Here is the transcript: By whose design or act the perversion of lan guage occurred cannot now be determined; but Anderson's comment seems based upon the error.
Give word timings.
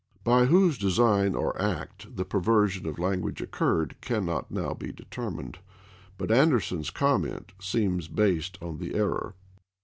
By 0.23 0.45
whose 0.45 0.79
design 0.79 1.35
or 1.35 1.61
act 1.61 2.15
the 2.15 2.25
perversion 2.25 2.87
of 2.87 2.97
lan 2.97 3.21
guage 3.21 3.39
occurred 3.39 3.95
cannot 4.01 4.49
now 4.49 4.73
be 4.73 4.91
determined; 4.91 5.59
but 6.17 6.31
Anderson's 6.31 6.89
comment 6.89 7.51
seems 7.61 8.07
based 8.07 8.55
upon 8.55 8.79
the 8.79 8.95
error. 8.95 9.35